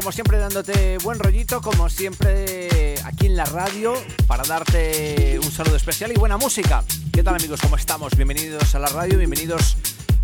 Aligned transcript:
como 0.00 0.12
siempre 0.12 0.38
dándote 0.38 0.96
buen 1.04 1.18
rollito, 1.18 1.60
como 1.60 1.90
siempre 1.90 2.94
aquí 3.04 3.26
en 3.26 3.36
la 3.36 3.44
radio 3.44 3.92
para 4.26 4.42
darte 4.44 5.38
un 5.38 5.52
saludo 5.52 5.76
especial 5.76 6.10
y 6.10 6.14
buena 6.14 6.38
música. 6.38 6.82
¿Qué 7.12 7.22
tal 7.22 7.34
amigos? 7.34 7.60
¿Cómo 7.60 7.76
estamos? 7.76 8.16
Bienvenidos 8.16 8.74
a 8.74 8.78
la 8.78 8.86
radio, 8.86 9.18
bienvenidos 9.18 9.76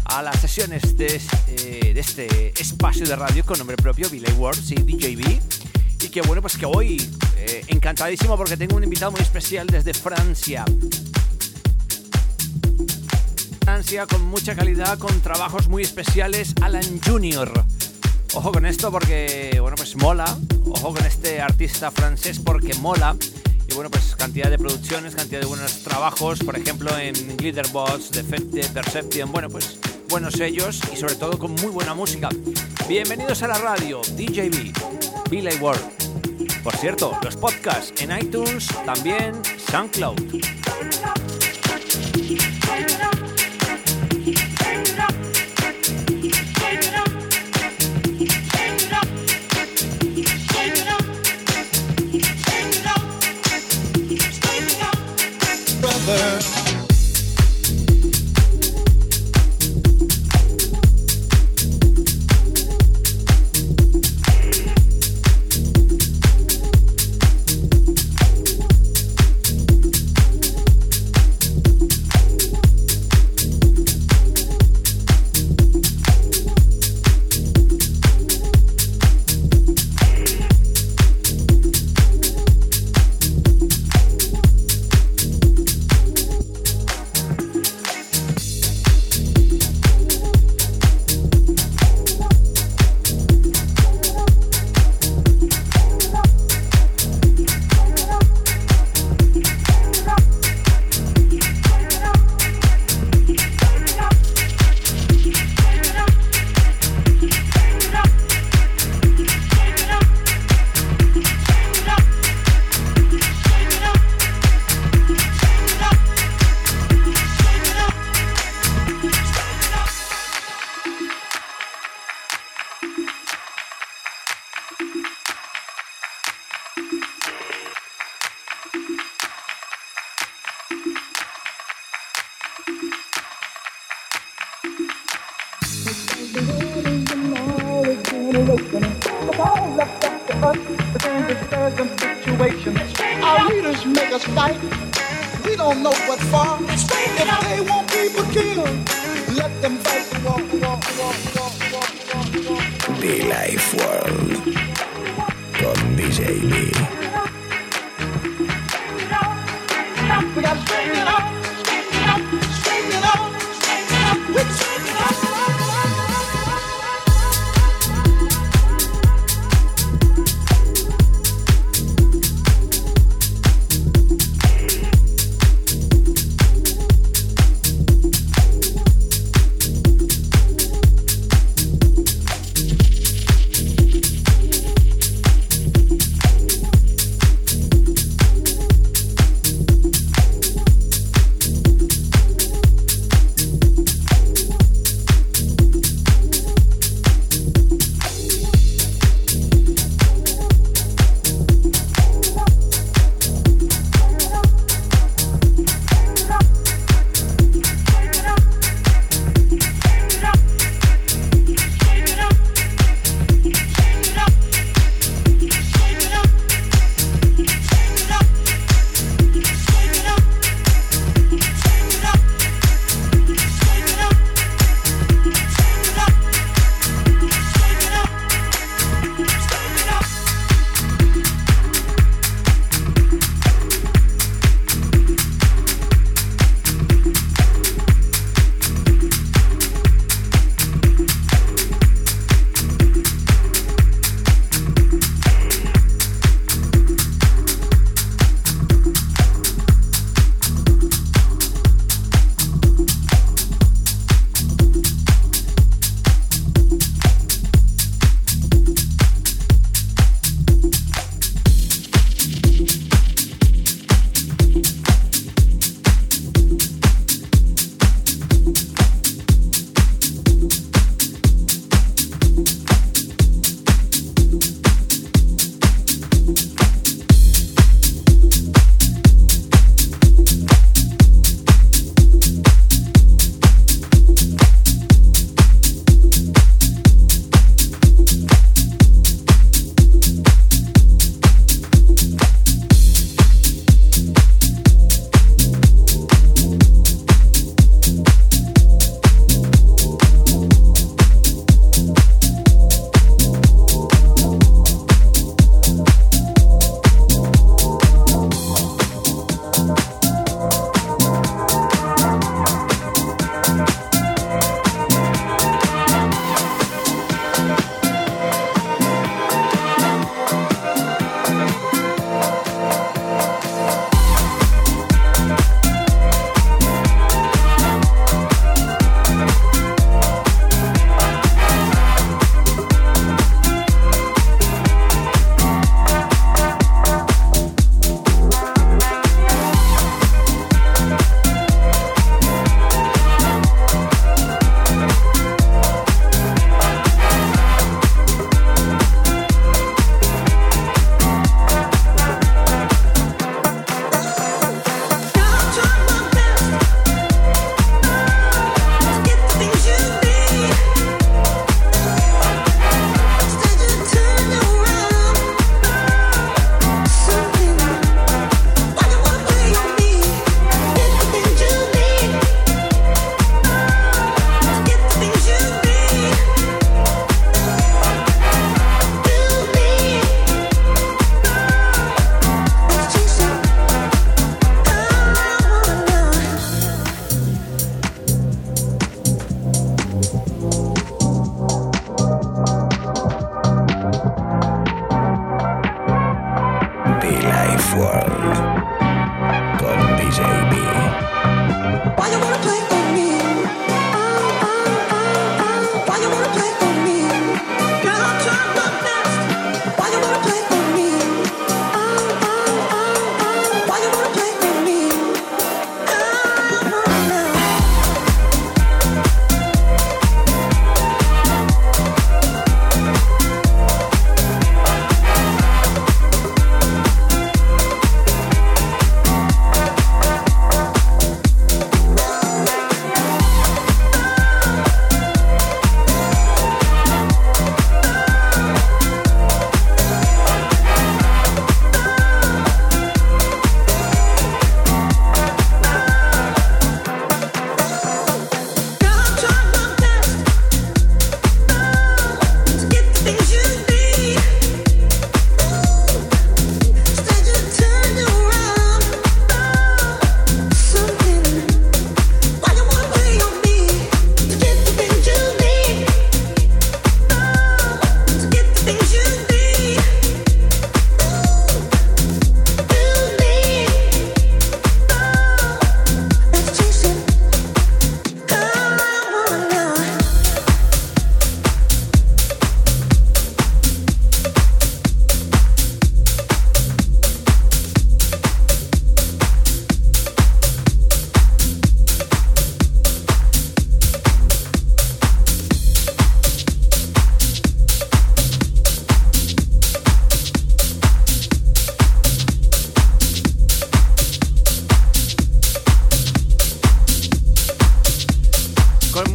a 0.06 0.22
las 0.22 0.40
sesiones 0.40 0.96
de, 0.96 1.20
eh, 1.48 1.92
este 1.94 2.58
espacio 2.58 3.04
de 3.04 3.16
radio 3.16 3.44
con 3.44 3.58
nombre 3.58 3.76
propio, 3.76 4.08
Billy 4.08 4.32
World, 4.32 4.64
sí, 4.64 4.76
DJB. 4.76 5.42
Y 6.04 6.08
que 6.08 6.22
bueno, 6.22 6.40
pues 6.40 6.56
que 6.56 6.64
hoy 6.64 6.96
eh, 7.36 7.62
encantadísimo 7.66 8.34
porque 8.38 8.56
tengo 8.56 8.76
un 8.76 8.84
invitado 8.84 9.12
muy 9.12 9.20
especial 9.20 9.66
desde 9.66 9.92
Francia. 9.92 10.64
Francia 13.62 14.06
con 14.06 14.22
mucha 14.22 14.54
calidad, 14.56 14.98
con 14.98 15.20
trabajos 15.20 15.68
muy 15.68 15.82
especiales, 15.82 16.54
Alan 16.62 16.98
Junior. 17.04 17.52
Ojo 18.36 18.52
con 18.52 18.66
esto 18.66 18.92
porque, 18.92 19.56
bueno, 19.62 19.76
pues 19.78 19.96
mola. 19.96 20.26
Ojo 20.68 20.92
con 20.92 21.06
este 21.06 21.40
artista 21.40 21.90
francés 21.90 22.38
porque 22.38 22.74
mola. 22.74 23.16
Y 23.66 23.72
bueno, 23.72 23.90
pues 23.90 24.14
cantidad 24.14 24.50
de 24.50 24.58
producciones, 24.58 25.14
cantidad 25.14 25.40
de 25.40 25.46
buenos 25.46 25.82
trabajos, 25.82 26.40
por 26.40 26.54
ejemplo 26.54 26.90
en 26.98 27.14
Glitterbots, 27.38 28.10
Defecte, 28.10 28.68
Perception, 28.68 29.32
bueno, 29.32 29.48
pues 29.48 29.78
buenos 30.10 30.34
sellos 30.34 30.82
y 30.92 30.96
sobre 30.96 31.14
todo 31.14 31.38
con 31.38 31.52
muy 31.54 31.70
buena 31.70 31.94
música. 31.94 32.28
Bienvenidos 32.86 33.42
a 33.42 33.48
la 33.48 33.56
radio, 33.56 34.02
DJB, 34.02 35.30
Billy 35.30 35.56
World. 35.56 36.62
Por 36.62 36.76
cierto, 36.76 37.18
los 37.22 37.36
podcasts 37.36 38.02
en 38.02 38.16
iTunes, 38.18 38.68
también 38.84 39.32
SoundCloud. 39.70 40.42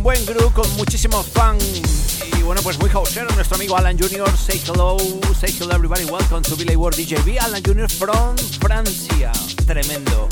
Blue 0.03 0.51
con 0.53 0.67
muchísimo 0.77 1.22
fan 1.22 1.58
y 2.38 2.41
bueno, 2.41 2.62
pues 2.63 2.79
muy 2.79 2.89
hausero, 2.89 3.29
nuestro 3.36 3.55
amigo 3.55 3.77
Alan 3.77 3.98
Junior. 4.00 4.27
Say 4.36 4.60
hello, 4.65 4.98
say 5.39 5.51
hello 5.60 5.75
everybody, 5.75 6.05
welcome 6.05 6.41
to 6.41 6.55
Billy 6.55 6.75
World 6.75 6.98
DJB. 6.98 7.38
Alan 7.39 7.62
Junior 7.63 7.88
from 7.88 8.36
Francia. 8.60 9.31
Tremendo. 9.67 10.27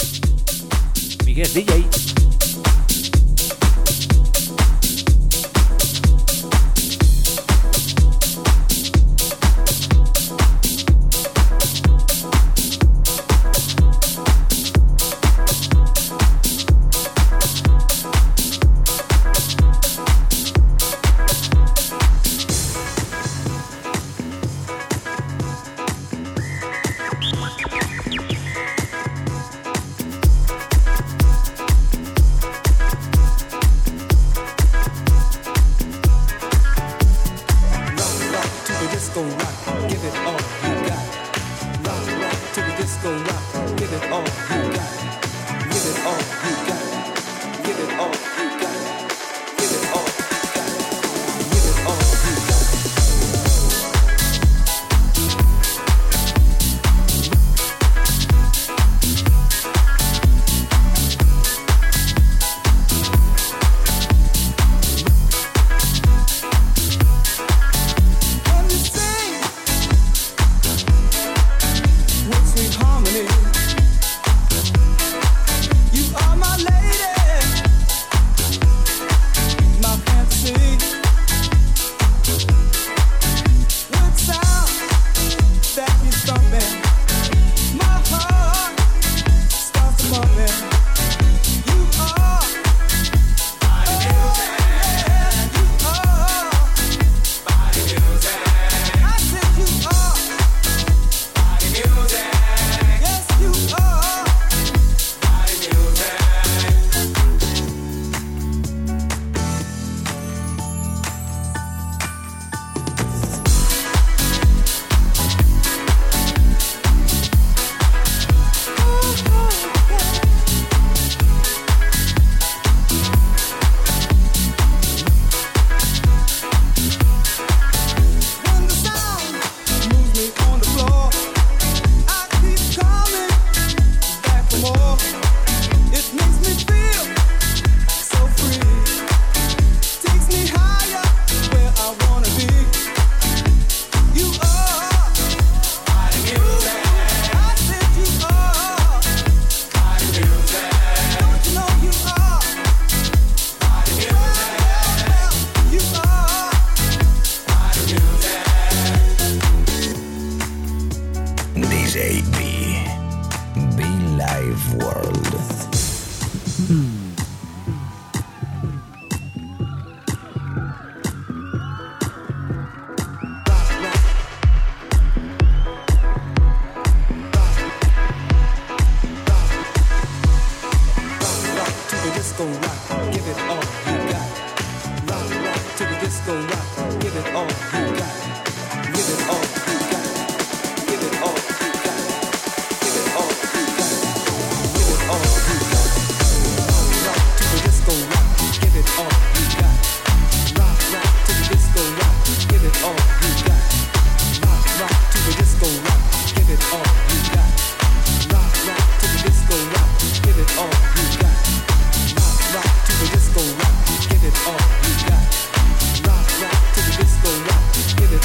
Miguel 1.24 1.54
DJ. 1.54 2.29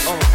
Oh. 0.06 0.33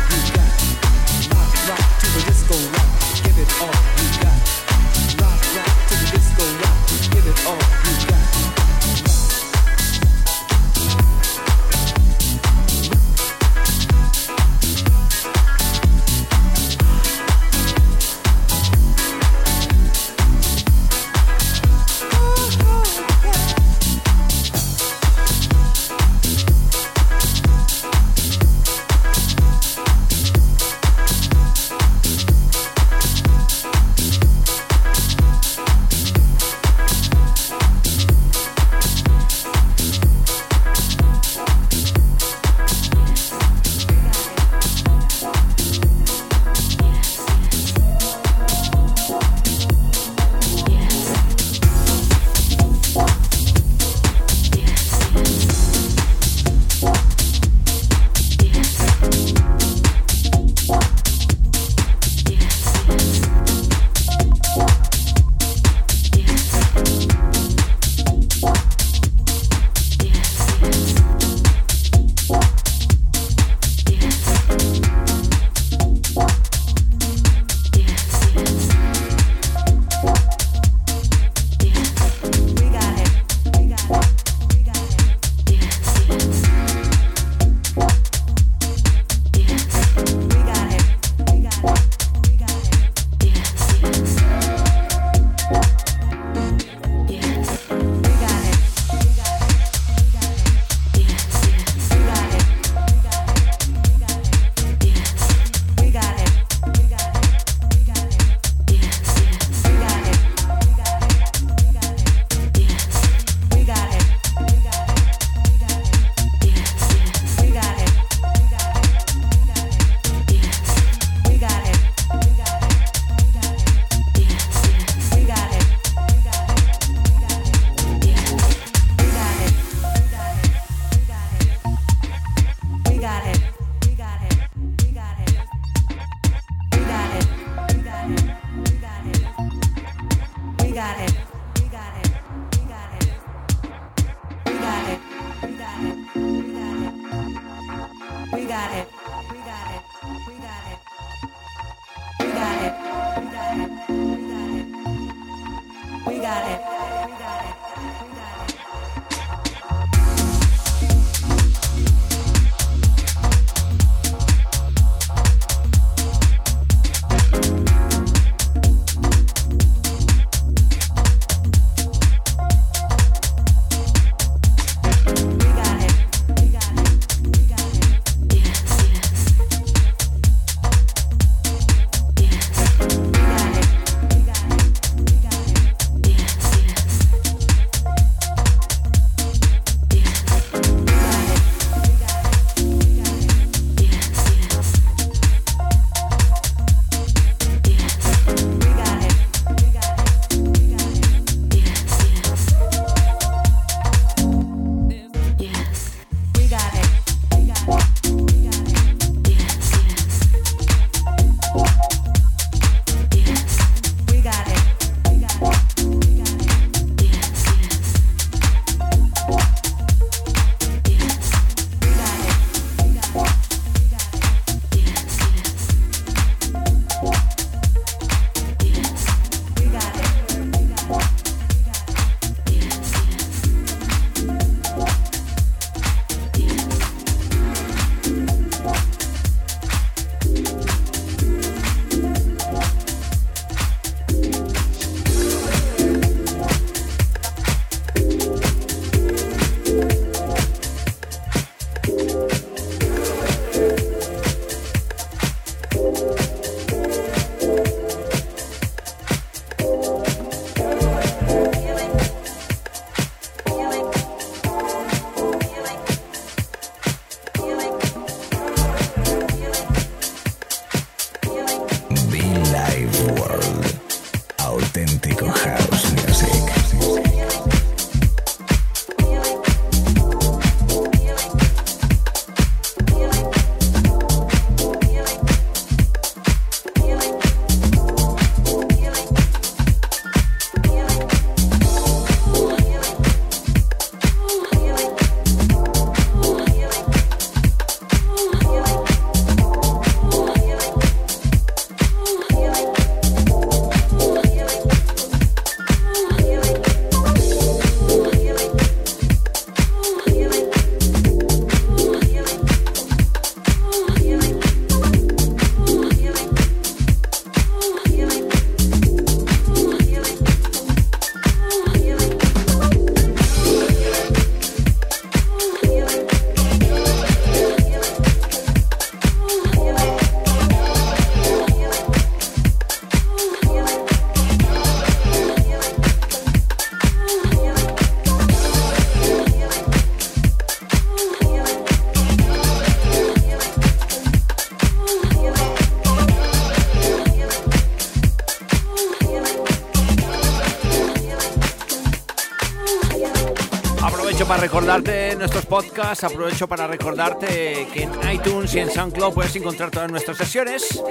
Nuestros 355.18 355.46
podcasts, 355.48 356.04
aprovecho 356.04 356.48
para 356.48 356.68
recordarte 356.68 357.68
que 357.74 357.82
en 357.84 357.92
iTunes 358.14 358.54
y 358.54 358.60
en 358.60 358.70
SoundCloud 358.70 359.12
puedes 359.12 359.36
encontrar 359.36 359.72
todas 359.72 359.90
nuestras 359.90 360.18
sesiones. 360.18 360.84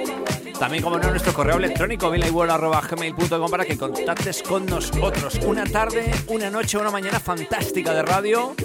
También, 0.59 0.83
como 0.83 0.99
no, 0.99 1.09
nuestro 1.09 1.33
correo 1.33 1.55
electrónico, 1.55 2.09
gmail.com 2.11 3.49
para 3.49 3.63
que 3.63 3.77
contactes 3.77 4.43
con 4.43 4.65
nosotros. 4.65 5.35
Una 5.45 5.63
tarde, 5.63 6.11
una 6.27 6.49
noche, 6.49 6.77
una 6.77 6.91
mañana 6.91 7.21
fantástica 7.21 7.93
de 7.93 8.01
radio, 8.01 8.55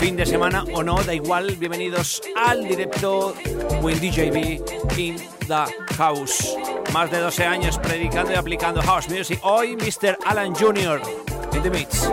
fin 0.00 0.16
de 0.16 0.26
semana 0.26 0.64
o 0.72 0.82
no, 0.82 1.00
da 1.04 1.14
igual. 1.14 1.54
Bienvenidos 1.54 2.20
al 2.34 2.66
directo 2.66 3.36
Win 3.82 4.00
DJB 4.00 4.98
in 4.98 5.16
the 5.46 5.94
House. 5.94 6.56
Más 6.92 7.08
de 7.08 7.20
12 7.20 7.44
años 7.44 7.78
predicando 7.78 8.32
y 8.32 8.34
aplicando 8.34 8.82
house 8.82 9.08
music. 9.08 9.38
Hoy, 9.44 9.76
Mr. 9.76 10.18
Alan 10.26 10.52
Jr. 10.56 11.00
in 11.52 11.62
the 11.62 11.70
mix. 11.70 12.08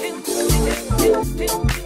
do, 0.00 0.10
do, 0.22 0.48
do, 0.98 1.24
do, 1.24 1.78
do. 1.78 1.83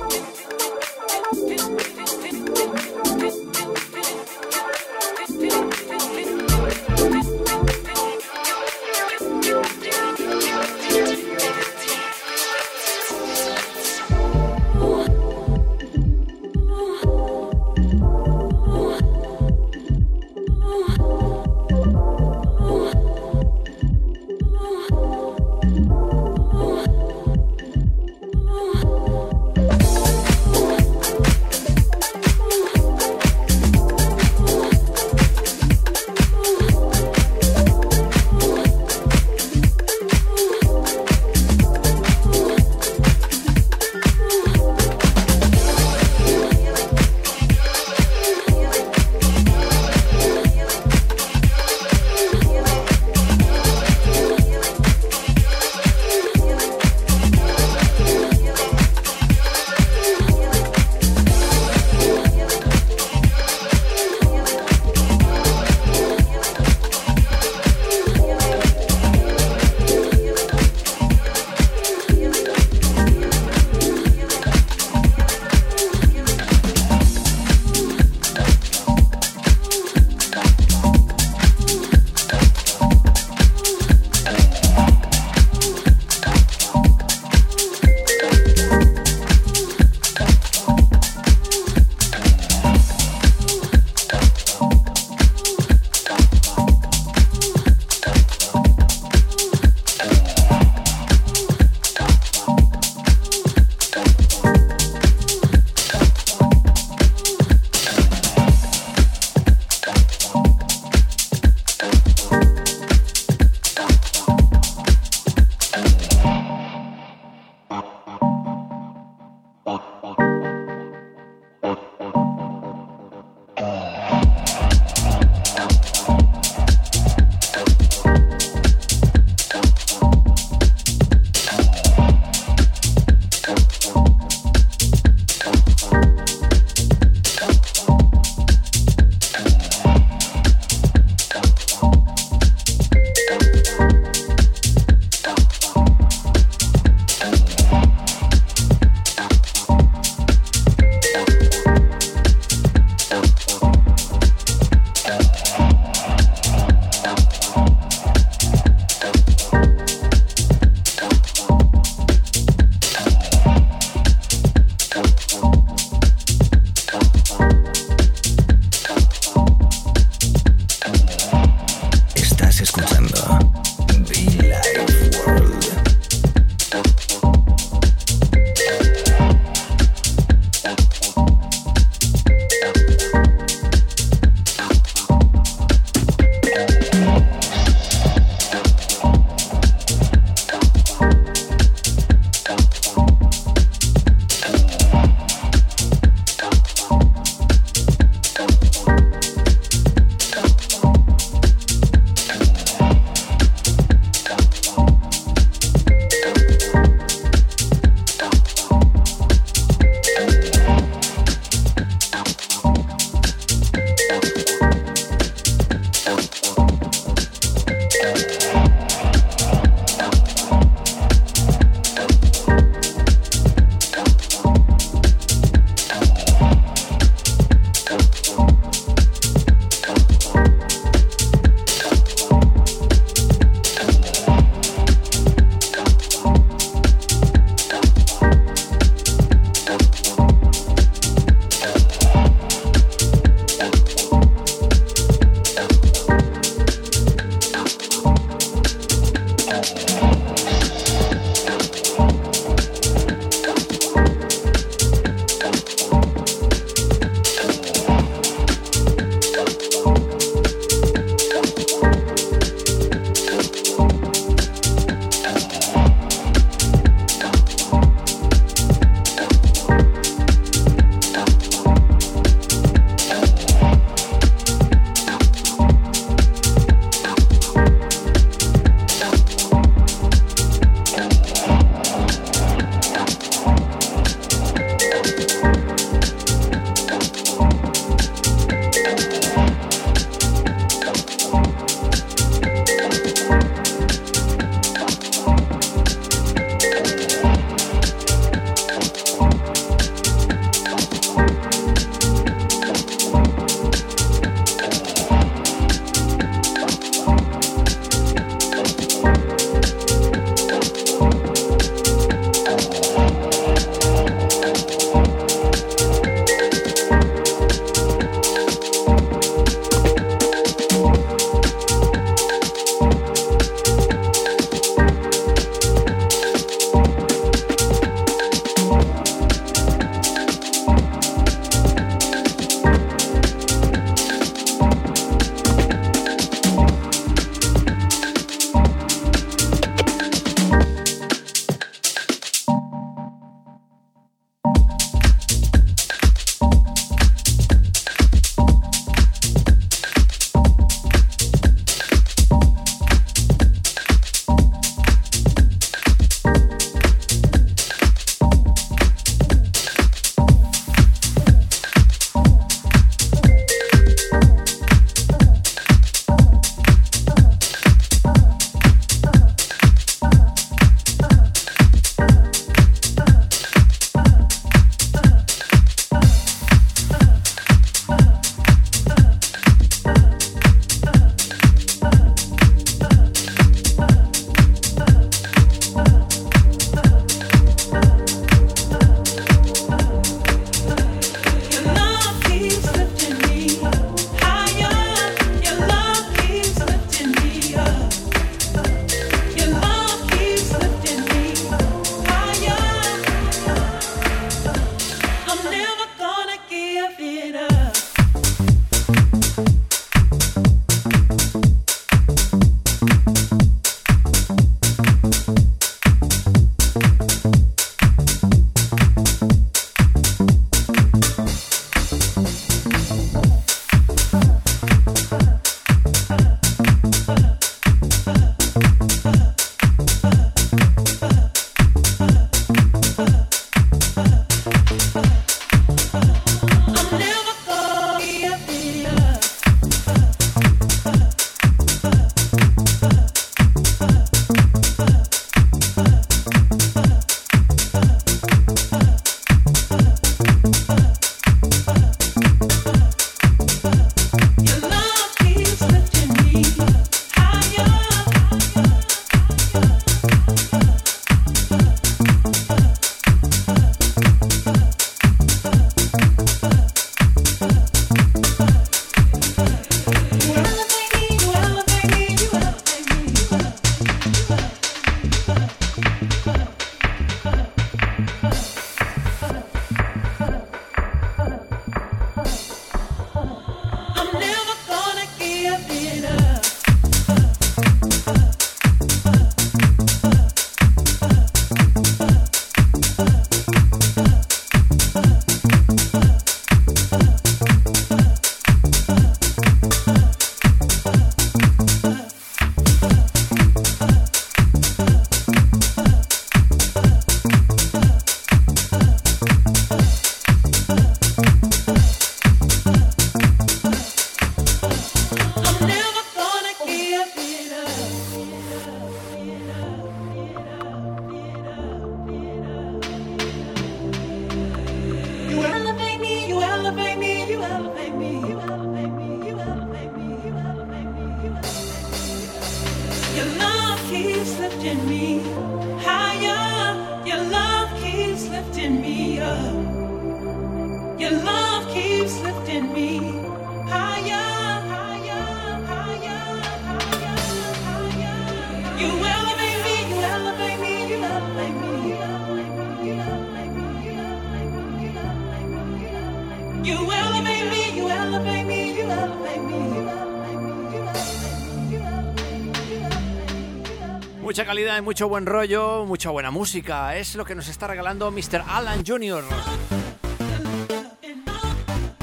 Mucho 564.83 565.09
buen 565.09 565.27
rollo, 565.27 565.85
mucha 565.87 566.11
buena 566.11 566.31
música. 566.31 566.97
Es 566.97 567.15
lo 567.17 567.25
que 567.25 567.35
nos 567.35 567.49
está 567.49 567.67
regalando 567.67 568.11
Mr. 568.11 568.43
Alan 568.47 568.85
Jr. 568.87 569.25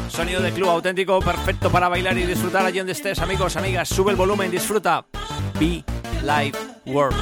Sonido 0.09 0.41
de 0.41 0.51
club 0.51 0.69
auténtico, 0.69 1.19
perfecto 1.19 1.71
para 1.71 1.89
bailar 1.89 2.17
y 2.17 2.25
disfrutar 2.25 2.65
allí 2.65 2.79
donde 2.79 2.93
estés, 2.93 3.19
amigos, 3.19 3.55
amigas. 3.55 3.88
Sube 3.88 4.11
el 4.11 4.17
volumen, 4.17 4.51
disfruta. 4.51 5.05
Be 5.59 5.83
Live 6.21 6.57
World. 6.85 7.15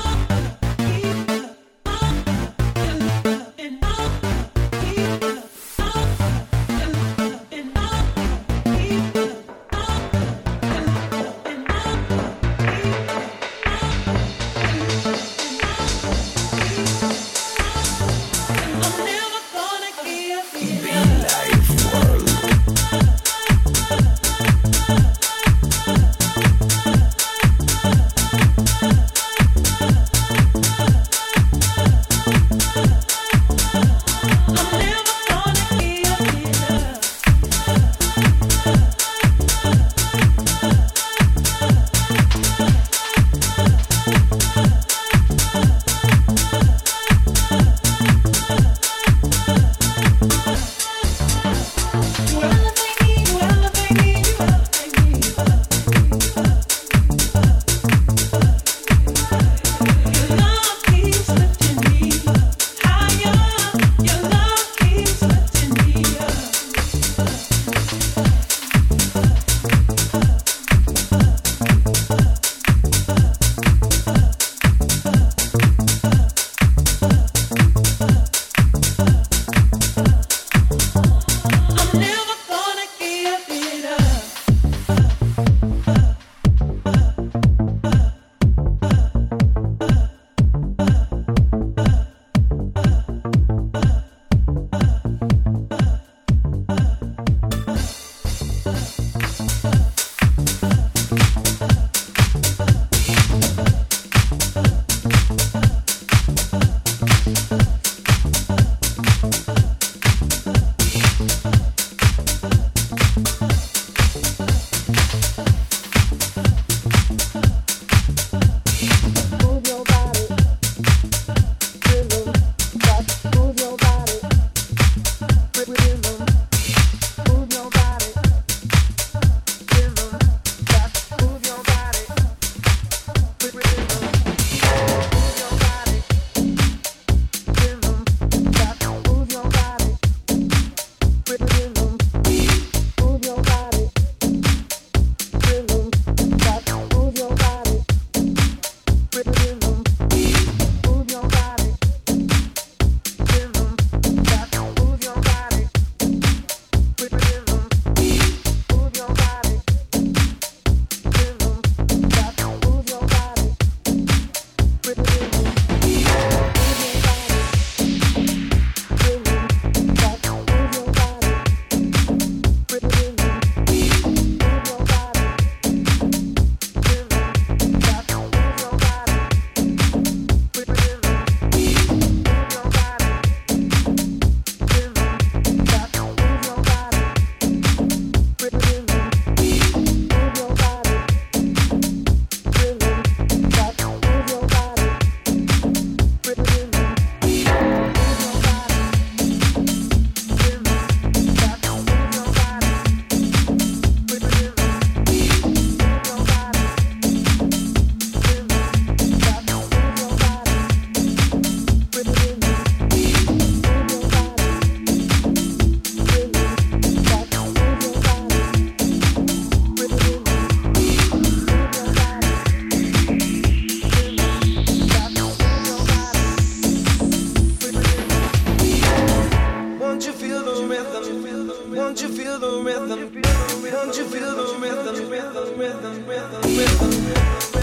Don't 231.03 232.01
you 232.01 232.07
feel 232.07 232.39
the 232.39 232.61
rhythm? 232.63 233.21
Don't 233.21 233.97
you 233.97 234.05
feel 234.05 234.35
the 234.37 234.55
rhythm? 234.57 235.09
Rhythm, 235.09 235.09
rhythm, 235.11 235.59
rhythm, 235.59 236.07
rhythm, 236.07 236.57
rhythm. 236.57 237.62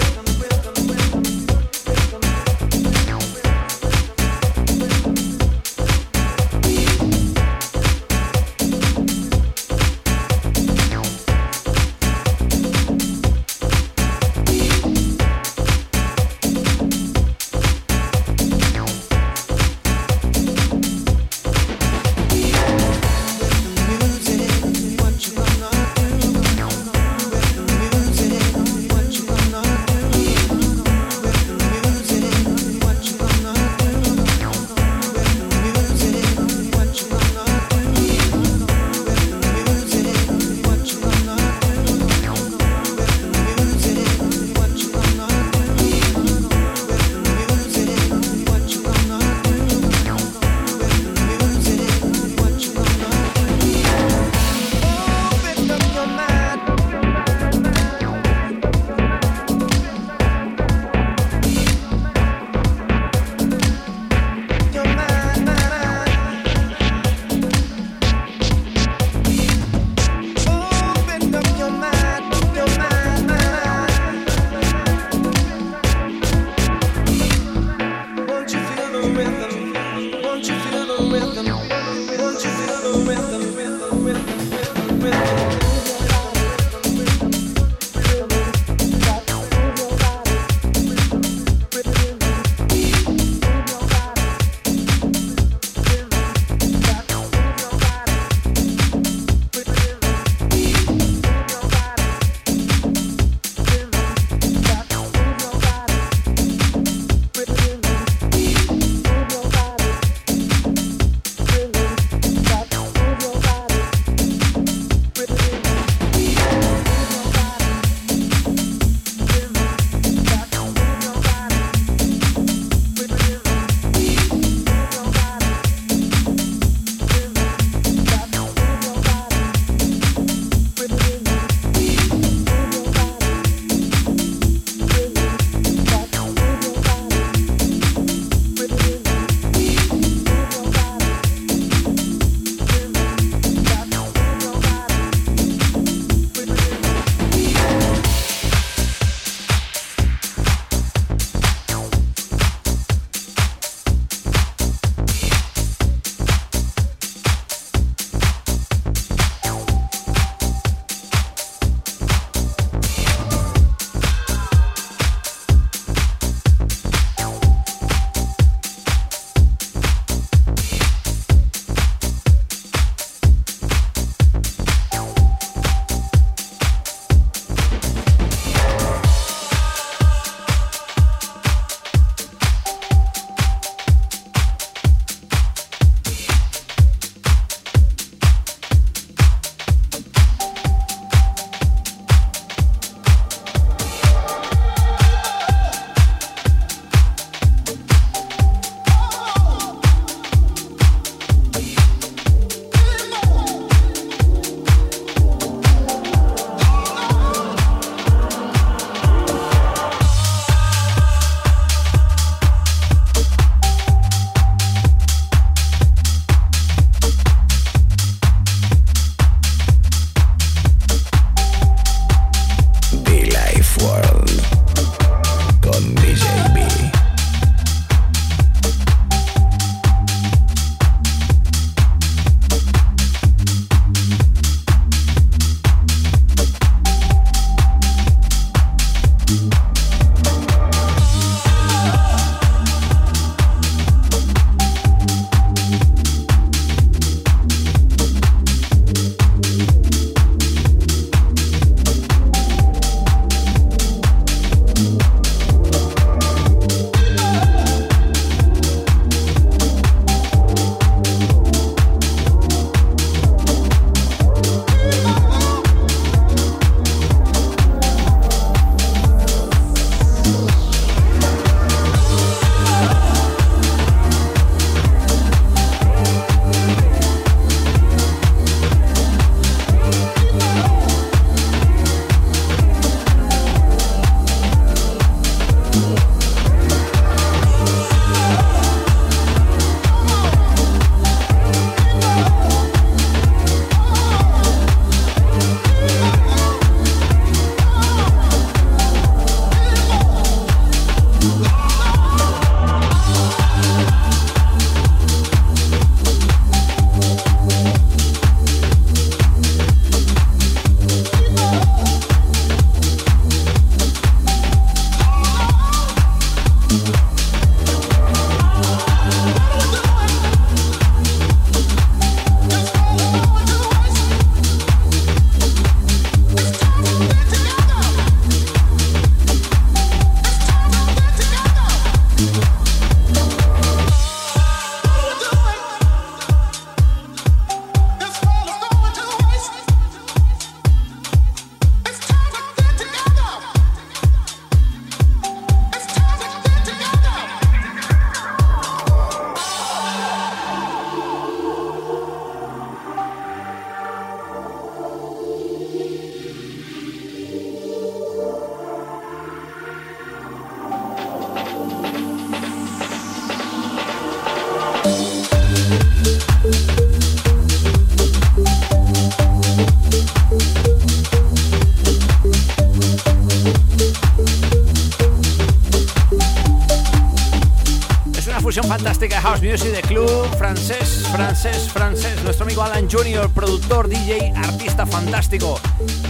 House 379.31 379.43
music 379.43 379.73
de 379.73 379.83
club 379.83 380.27
francés, 380.37 381.07
francés, 381.13 381.69
francés. 381.69 382.21
Nuestro 382.25 382.45
amigo 382.45 382.63
Alan 382.63 382.89
Junior, 382.91 383.31
productor, 383.31 383.89
DJ, 383.89 384.33
artista 384.35 384.87
fantástico. 384.87 385.61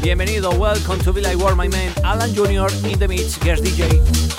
Bienvenido, 0.01 0.51
welcome 0.53 0.99
to 1.05 1.13
Be 1.13 1.21
Like 1.21 1.37
War, 1.37 1.55
my 1.55 1.69
man. 1.69 1.93
Alan 2.03 2.35
Junior 2.35 2.69
in 2.85 2.99
the 2.99 3.09
mix, 3.09 3.39
guest 3.39 3.63
DJ. 3.63 4.30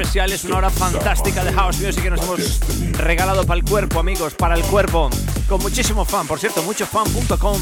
Especiales, 0.00 0.44
una 0.44 0.58
hora 0.58 0.70
fantástica 0.70 1.42
de 1.42 1.52
House 1.52 1.80
Music 1.80 2.04
que 2.04 2.10
nos 2.10 2.22
hemos 2.22 2.60
regalado 2.92 3.44
para 3.44 3.58
el 3.58 3.64
cuerpo, 3.64 3.98
amigos, 3.98 4.32
para 4.32 4.54
el 4.54 4.62
cuerpo, 4.62 5.10
con 5.48 5.60
muchísimo 5.60 6.04
fan, 6.04 6.24
por 6.28 6.38
cierto, 6.38 6.62
muchofan.com. 6.62 7.60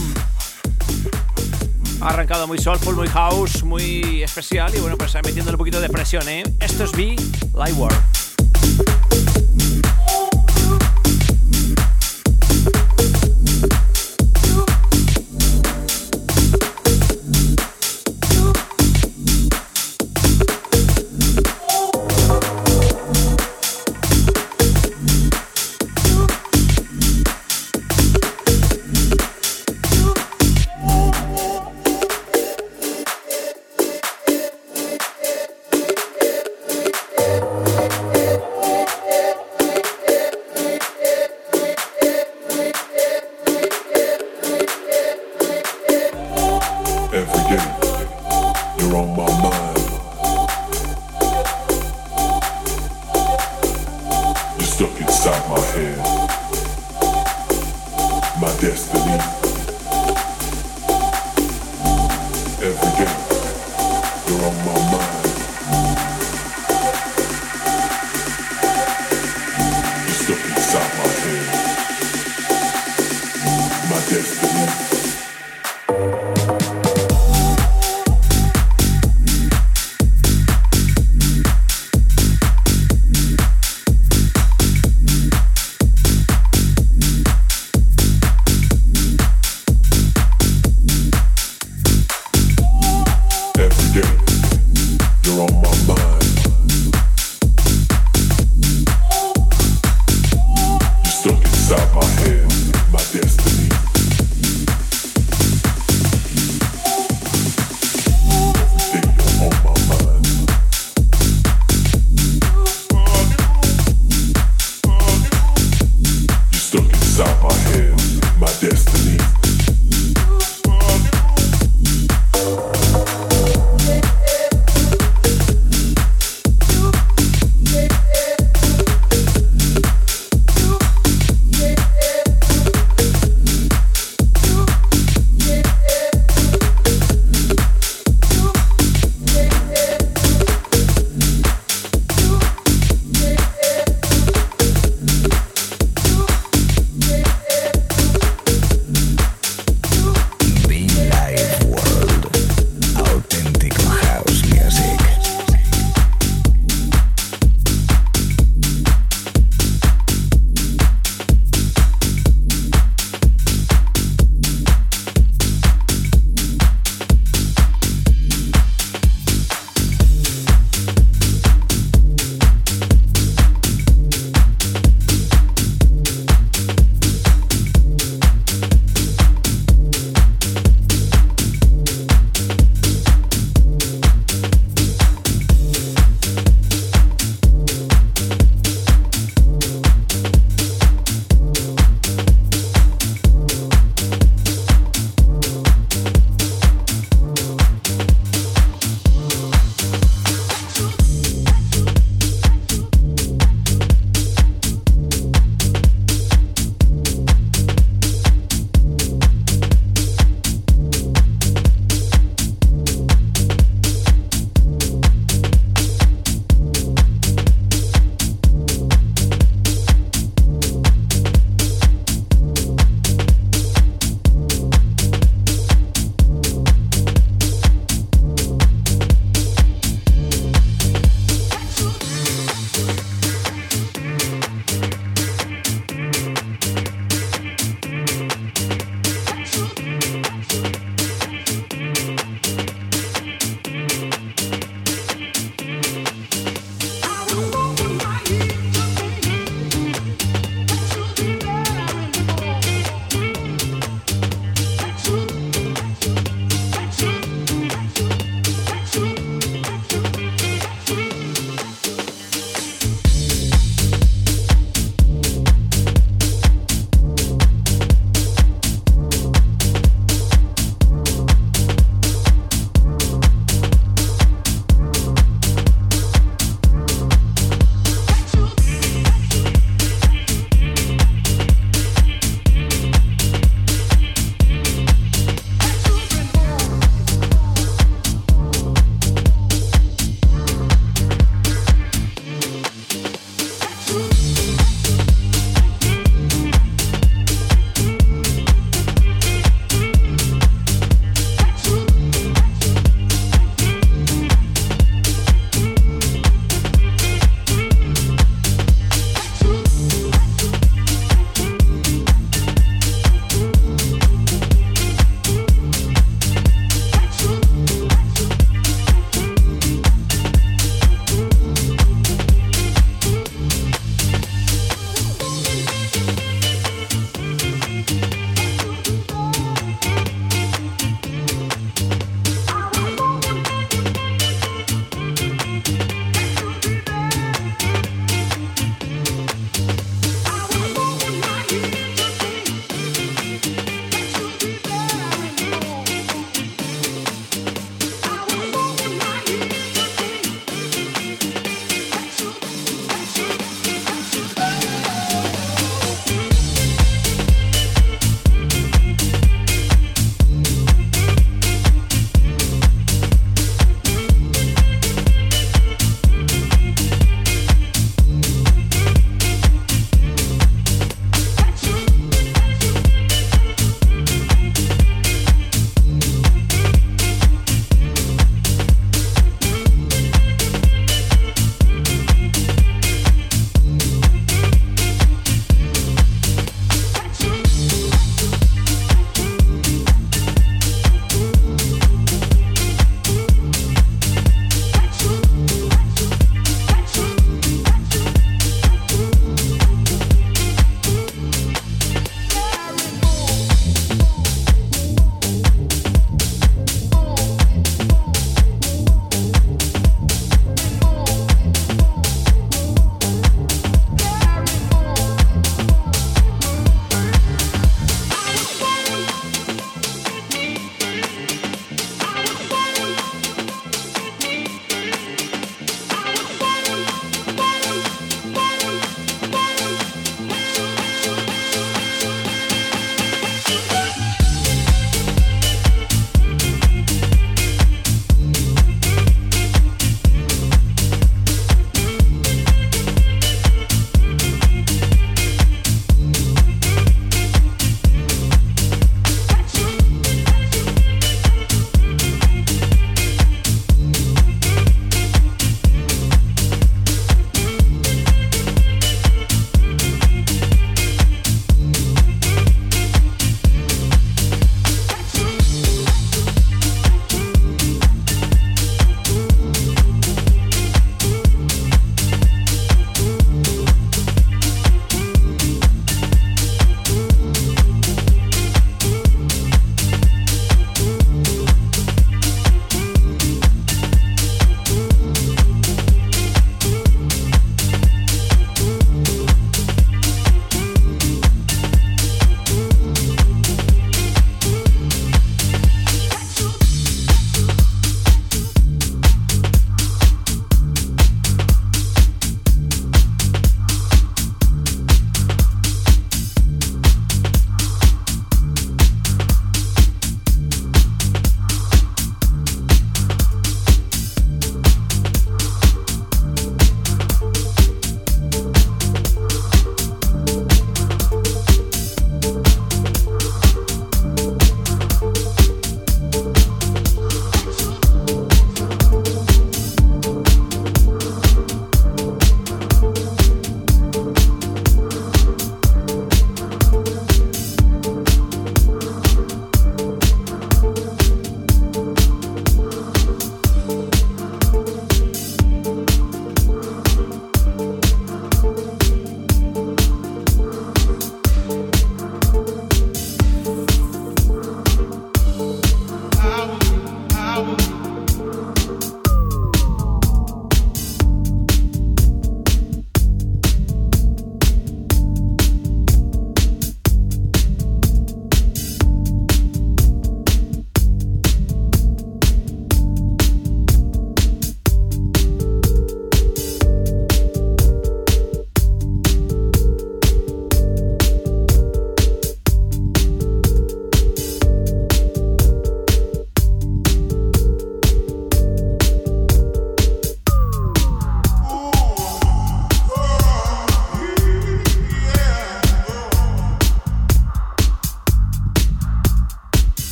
Ha 2.02 2.08
arrancado 2.08 2.46
muy 2.46 2.58
soulful, 2.58 2.94
muy 2.94 3.08
house, 3.08 3.62
muy 3.62 4.22
especial 4.22 4.74
y 4.74 4.80
bueno, 4.80 4.98
pues 4.98 5.14
metiéndole 5.14 5.52
un 5.52 5.58
poquito 5.58 5.80
de 5.80 5.88
presión, 5.88 6.28
¿eh? 6.28 6.42
Esto 6.60 6.84
es 6.84 6.92
B 6.92 7.16
Lightwork. 7.54 8.15